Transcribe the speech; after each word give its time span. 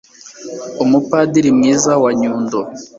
umupadiri 0.83 1.49
mwiza 1.57 1.91
wa 2.03 2.09
nyundo 2.19 2.59